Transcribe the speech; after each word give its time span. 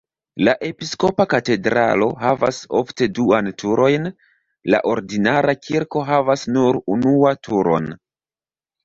La 0.45 0.53
episkopa 0.67 1.25
katedralo 1.33 2.07
havas 2.21 2.61
ofte 2.79 3.07
duan 3.19 3.49
turojn, 3.63 4.07
la 4.75 4.79
ordinara 4.95 5.55
kirko 5.67 6.03
havas 6.09 6.47
nur 6.57 6.81
unua 6.97 7.35
turon. 7.51 7.93